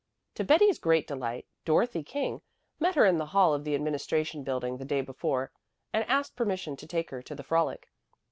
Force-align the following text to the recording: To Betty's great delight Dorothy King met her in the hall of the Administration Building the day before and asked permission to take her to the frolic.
To 0.33 0.43
Betty's 0.43 0.79
great 0.79 1.05
delight 1.05 1.45
Dorothy 1.63 2.01
King 2.01 2.41
met 2.79 2.95
her 2.95 3.05
in 3.05 3.19
the 3.19 3.27
hall 3.27 3.53
of 3.53 3.63
the 3.63 3.75
Administration 3.75 4.43
Building 4.43 4.77
the 4.79 4.83
day 4.83 5.01
before 5.01 5.51
and 5.93 6.03
asked 6.09 6.35
permission 6.35 6.75
to 6.77 6.87
take 6.87 7.11
her 7.11 7.21
to 7.21 7.35
the 7.35 7.43
frolic. 7.43 7.87